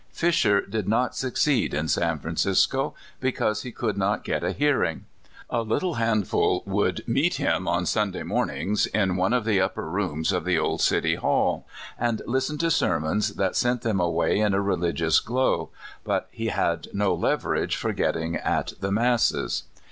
[0.11, 5.05] Fisher did not succeed in San Francisco, be cause he could not get a hearing.
[5.47, 9.87] A little hand ful would meet him on Sunday mornings in one of the upper
[9.87, 11.67] rooms of the old City Hall,
[11.99, 15.69] and listen to sermons that sent them away in a religious glow,
[16.03, 19.65] but he had no leverage for getting at the masses.